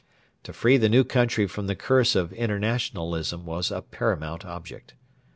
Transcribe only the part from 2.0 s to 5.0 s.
of internationalism was a paramount object.